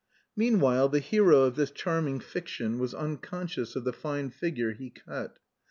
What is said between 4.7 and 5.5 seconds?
he cut.